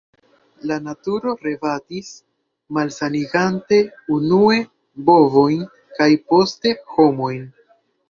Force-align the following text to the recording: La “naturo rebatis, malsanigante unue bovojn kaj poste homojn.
La 0.69 0.77
“naturo 0.85 1.33
rebatis, 1.47 2.09
malsanigante 2.79 3.81
unue 4.19 4.59
bovojn 5.13 5.65
kaj 6.01 6.13
poste 6.35 6.79
homojn. 6.99 7.51